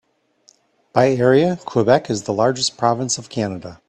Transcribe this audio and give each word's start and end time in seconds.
By 0.93 1.09
area, 1.11 1.59
Quebec 1.63 2.09
is 2.09 2.23
the 2.23 2.33
largest 2.33 2.75
province 2.75 3.19
of 3.19 3.29
Canada. 3.29 3.79